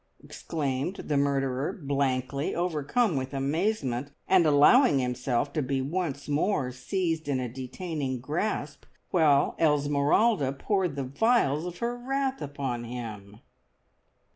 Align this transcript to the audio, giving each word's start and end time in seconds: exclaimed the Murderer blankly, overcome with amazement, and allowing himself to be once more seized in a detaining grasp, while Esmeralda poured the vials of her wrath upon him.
exclaimed 0.23 0.95
the 0.95 1.15
Murderer 1.15 1.71
blankly, 1.71 2.55
overcome 2.55 3.15
with 3.15 3.35
amazement, 3.35 4.11
and 4.27 4.47
allowing 4.47 4.97
himself 4.97 5.53
to 5.53 5.61
be 5.61 5.79
once 5.79 6.27
more 6.27 6.71
seized 6.71 7.27
in 7.27 7.39
a 7.39 7.47
detaining 7.47 8.19
grasp, 8.19 8.85
while 9.11 9.55
Esmeralda 9.59 10.53
poured 10.53 10.95
the 10.95 11.03
vials 11.03 11.67
of 11.67 11.77
her 11.77 11.95
wrath 11.95 12.41
upon 12.41 12.83
him. 12.83 13.41